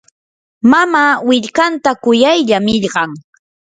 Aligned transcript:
mamaa 0.71 1.11
willkantan 1.27 1.97
kuyaylla 2.03 2.57
millqan. 2.67 3.09